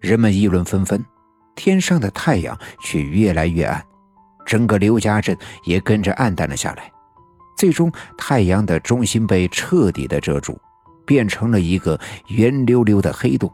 [0.00, 1.04] 人们议论纷纷，
[1.56, 3.84] 天上的太阳却越来越暗，
[4.46, 6.90] 整个刘家镇也跟着暗淡了下来。
[7.56, 10.56] 最终，太阳的中心被彻底的遮住，
[11.04, 11.98] 变成了一个
[12.28, 13.52] 圆溜溜的黑洞。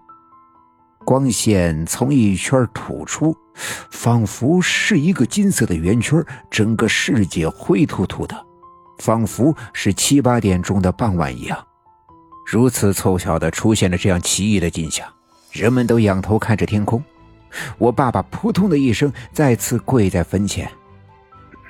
[1.06, 3.34] 光线从一圈吐出，
[3.90, 8.36] 仿佛是一个金色的圆圈，整个世界灰秃秃的，
[8.98, 11.58] 仿佛是七八点钟的傍晚一样。
[12.46, 15.06] 如此凑巧的出现了这样奇异的景象，
[15.55, 17.02] 人们都仰头看着天空。
[17.78, 20.69] 我爸爸扑通的一声再次跪在坟前：“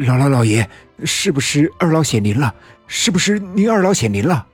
[0.01, 0.67] 姥姥姥爷，
[1.05, 2.53] 是不是二老显灵了？
[2.87, 4.47] 是不是您二老显灵了？”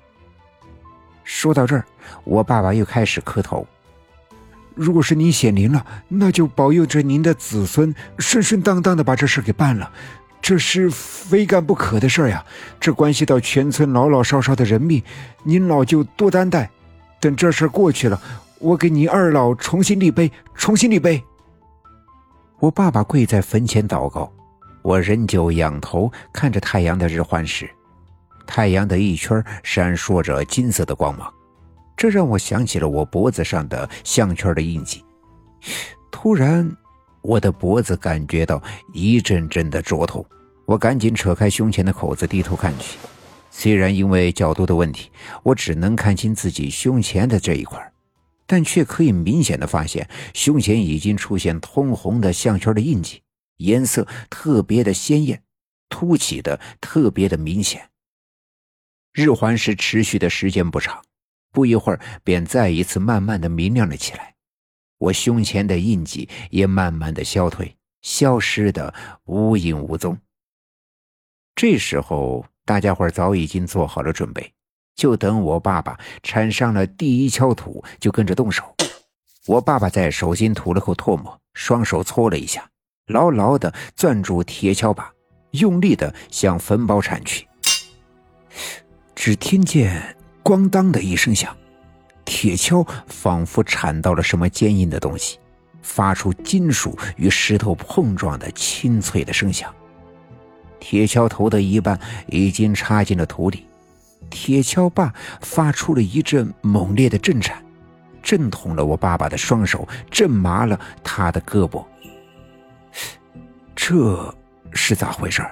[1.22, 1.84] 说到这儿，
[2.24, 3.64] 我爸爸又开始磕头。
[4.74, 9.92] 如果是您显灵了，那就保佑着您的子孙顺顺当当的把这事给办了。
[10.42, 12.44] 这是非干不可的事呀，
[12.80, 15.00] 这关系到全村老老少少的人命，
[15.44, 16.68] 您老就多担待。
[17.20, 18.20] 等这事过去了，
[18.60, 21.22] 我给你二老重新立碑，重新立碑。
[22.58, 24.30] 我爸爸跪在坟前祷告，
[24.82, 27.68] 我仍旧仰头看着太阳的日环食，
[28.46, 31.32] 太阳的一圈闪烁着金色的光芒。
[31.96, 35.02] 这让我想起了我脖子上的项圈的印记。
[36.10, 36.70] 突然，
[37.22, 38.62] 我的脖子感觉到
[38.92, 40.24] 一阵阵的灼痛，
[40.66, 42.98] 我赶紧扯开胸前的口子，低头看去。
[43.50, 45.10] 虽然因为角度的问题，
[45.42, 47.89] 我只能看清自己胸前的这一块，
[48.50, 53.22] 但却可以明显的发现胸前已经出现通红的项圈的印记，
[53.58, 55.40] 颜色特别的鲜艳，
[55.88, 57.90] 凸起的特别的明显。
[59.12, 61.00] 日环食持续的时间不长。
[61.52, 64.34] 不一会儿，便再一次慢慢的明亮了起来，
[64.98, 68.92] 我胸前的印记也慢慢的消退，消失的
[69.26, 70.18] 无影无踪。
[71.54, 74.52] 这时候，大家伙早已经做好了准备，
[75.00, 78.62] 就等我爸爸铲上了第一锹土，就跟着动手。
[79.46, 82.68] 我爸爸在手心吐了口唾沫，双手搓了一下，
[83.06, 85.10] 牢牢的攥住铁锹把，
[85.52, 87.48] 用力的向坟包铲去。
[89.14, 90.14] 只听见。
[90.42, 91.56] 咣当的一声响，
[92.24, 95.38] 铁锹仿佛铲到了什么坚硬的东西，
[95.82, 99.72] 发出金属与石头碰撞的清脆的声响。
[100.80, 103.66] 铁锹头的一半已经插进了土里，
[104.30, 107.62] 铁锹把发出了一阵猛烈的震颤，
[108.22, 111.84] 震痛了我爸爸的双手，震麻了他的胳膊。
[113.74, 114.34] 这
[114.72, 115.44] 是咋回事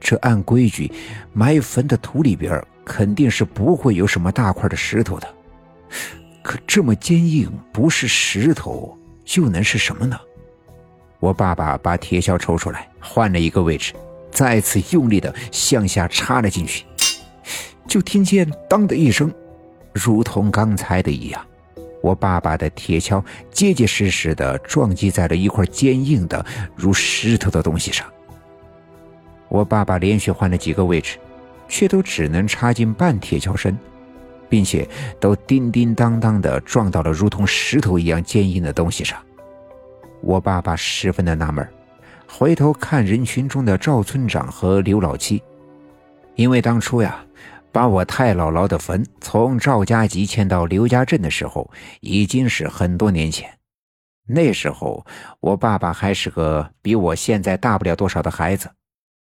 [0.00, 0.92] 这按规矩，
[1.32, 2.62] 埋坟的土里边。
[2.86, 5.26] 肯定是不会有什么大块的石头的，
[6.42, 8.94] 可这么坚硬，不是石头
[9.36, 10.20] 又能是什么呢？
[11.18, 13.94] 我爸爸把铁锹抽出来，换了一个位置，
[14.30, 16.84] 再次用力的向下插了进去，
[17.86, 19.32] 就听见“当”的一声，
[19.92, 21.44] 如同刚才的一样，
[22.02, 28.06] 我爸爸的铁锹结结实实的撞击在了一块坚硬的如石头的东西上。
[29.48, 31.18] 我爸爸连续换了几个位置。
[31.66, 33.76] 却都只能插进半铁锹身，
[34.50, 34.86] 并且
[35.18, 39.18] 都叮叮当当的撞到了如同石头一样坚硬的东西上。
[40.20, 41.66] 我爸爸十分的纳闷，
[42.28, 45.42] 回头看人群中的赵村长和刘老七，
[46.34, 47.24] 因为当初呀，
[47.74, 51.68] 把我太姥姥的坟从赵家集迁到刘家镇的时候，
[52.00, 53.58] 已经是很多年前。
[54.28, 55.04] 那时候
[55.40, 58.70] 我爸爸还是个比我现在大不了多少的孩子。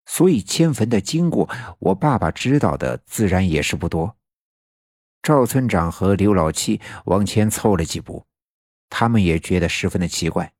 [0.06, 1.46] 所以迁坟的经过，
[1.78, 4.16] 我爸爸知道的自然也是不多。
[5.22, 8.24] 赵村长和刘老七往前凑了几步，
[8.88, 10.54] 他们也觉得十分的奇怪。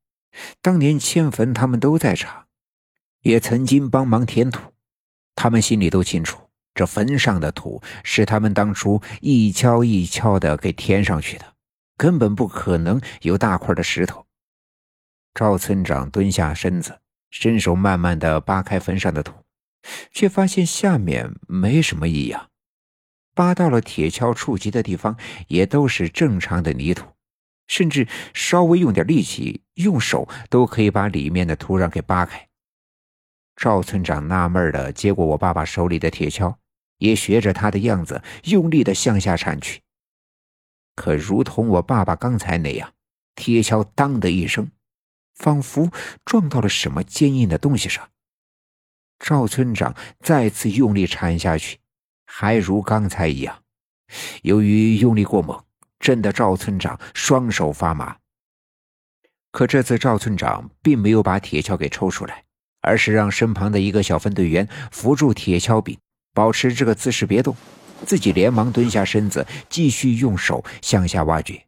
[0.61, 2.45] 当年迁坟，他们都在场，
[3.23, 4.75] 也曾经帮忙填土，
[5.35, 6.48] 他们心里都清楚，
[6.79, 11.45] 这坟上的土是他们当初一锹一锹的给填上去的，
[11.97, 14.25] 根本不可能有大块的石头。
[15.35, 17.01] 赵村长蹲下身子。
[17.31, 19.35] 伸手慢慢的扒开坟上的土，
[20.13, 22.49] 却发现下面没什么异样。
[23.35, 25.15] 扒到了铁锹触及的地方，
[25.49, 27.07] 也都是正常的泥土，
[27.67, 32.49] 甚至稍微用点力气，用手都可以把里面的土壤给扒开。
[33.55, 36.55] 赵村长纳闷的接过我爸爸手里的铁锹，
[36.99, 39.81] 也学着他的样子，用力的向下铲去。
[40.95, 42.93] 可如同我爸爸刚才那样，
[43.35, 44.71] 铁锹当的一声。
[45.39, 45.89] 仿佛
[46.25, 48.11] 撞到了什么坚硬的东西上。
[49.21, 51.79] 赵村长再次用力铲下去，
[52.27, 53.63] 还如刚才一样。
[54.43, 55.65] 由于用力过猛，
[56.01, 58.17] 震得赵村长双手发麻。
[59.53, 62.45] 可这次赵村长并没有把铁锹给抽出来，
[62.81, 65.97] 而是让身旁的一个小分队员扶住铁锹柄，
[66.39, 67.57] 保持这个姿势别动，
[68.07, 71.61] 自己连忙蹲下身子，继续用手向下挖掘。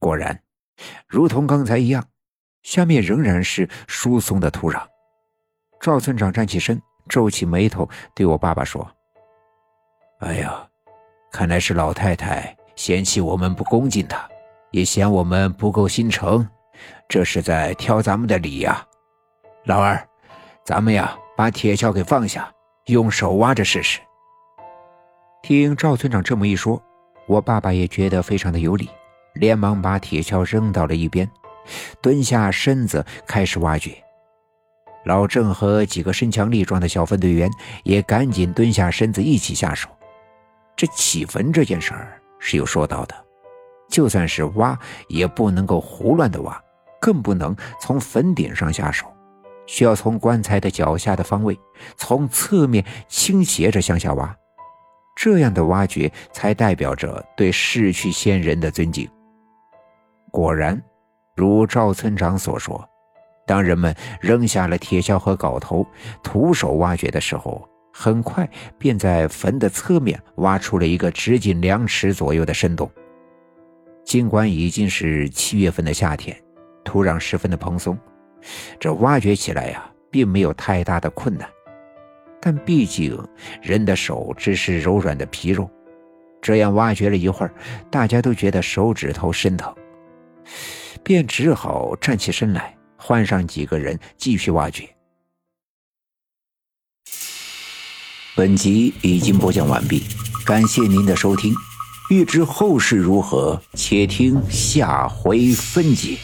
[0.00, 0.36] 果然。
[1.06, 2.04] 如同刚才一样，
[2.62, 4.82] 下面仍然是疏松的土壤。
[5.80, 8.90] 赵村长站起身，皱起眉头，对我爸爸说
[10.18, 10.66] ：“哎呀，
[11.30, 14.28] 看来是老太太嫌弃我们不恭敬她，
[14.72, 16.48] 也嫌我们不够心诚，
[17.08, 18.84] 这是在挑咱们的理呀。
[19.66, 20.02] 老二，
[20.64, 22.50] 咱们呀，把铁锹给放下，
[22.86, 24.00] 用手挖着试试。”
[25.42, 26.82] 听赵村长这么一说，
[27.26, 28.88] 我爸爸也觉得非常的有理，
[29.34, 31.30] 连忙把铁锹扔到了一边，
[32.02, 33.92] 蹲下身子开始挖掘。
[35.06, 37.50] 老郑和几个身强力壮的小分队员
[37.84, 39.88] 也赶紧蹲下身子一起下手。
[40.76, 43.14] 这起坟这件事儿是有说道的，
[43.88, 44.78] 就算是挖
[45.08, 46.62] 也不能够胡乱的挖，
[47.00, 49.10] 更不能从坟顶上下手，
[49.70, 51.56] 需要从棺材的脚下的方位，
[51.96, 54.36] 从侧面倾斜着向下挖。
[55.14, 59.08] 这样的挖掘才代表着对逝去先人的尊敬。
[60.32, 60.82] 果然，
[61.36, 62.84] 如赵村长所说，
[63.46, 65.86] 当人们扔下了铁锹和镐头，
[66.20, 72.90] 徒手挖掘的时候，很快便在坟的侧面挖出了一个直径两尺左右的深洞。
[74.04, 76.36] 尽管已经是七月份的夏天，
[76.82, 77.96] 土壤十分的蓬松，
[78.78, 81.48] 这挖掘起来呀，并没有太大的困难。
[82.40, 83.16] 但毕竟
[83.60, 85.70] 人的手只是柔软的皮肉，
[86.40, 87.54] 这样挖掘了一会儿，
[87.90, 89.74] 大家都觉得手指头生疼，
[91.02, 94.88] 便只好站起身来，换上几个人继续挖掘。
[98.34, 100.04] 本集已经播讲完毕，
[100.46, 101.54] 感谢您的收听。
[102.08, 106.16] 欲知后事如何，且听下回分解。